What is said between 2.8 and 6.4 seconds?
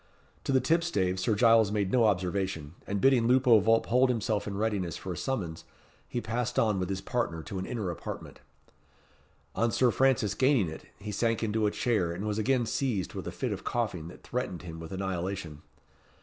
and bidding Lupo Vulp hold himself in readiness for a summons, he